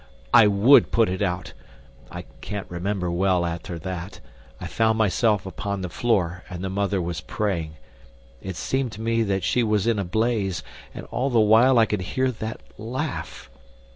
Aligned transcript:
I 0.33 0.47
WOULD 0.47 0.89
put 0.91 1.09
it 1.09 1.21
out. 1.21 1.53
I 2.09 2.23
can't 2.41 2.65
remember 2.71 3.11
well 3.11 3.45
after 3.45 3.77
that. 3.77 4.19
I 4.59 4.65
found 4.65 4.97
myself 4.97 5.45
upon 5.45 5.81
the 5.81 5.89
floor, 5.93 6.43
and 6.49 6.63
the 6.63 6.71
mother 6.71 6.99
was 6.99 7.21
praying. 7.21 7.75
It 8.41 8.55
seemed 8.55 8.93
to 8.93 9.01
me 9.01 9.21
that 9.21 9.43
she 9.43 9.61
was 9.61 9.85
in 9.85 9.99
a 9.99 10.03
blaze, 10.03 10.63
and 10.91 11.05
all 11.11 11.29
the 11.29 11.39
while 11.39 11.77
I 11.77 11.85
could 11.85 12.01
hear 12.01 12.31
that 12.31 12.61
laugh. 12.79 13.47